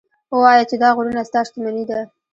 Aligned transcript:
ووایه 0.35 0.63
چې 0.69 0.75
دا 0.83 0.89
غرونه 0.95 1.21
ستا 1.29 1.39
شتمني 1.47 1.83
ده. 1.89 1.99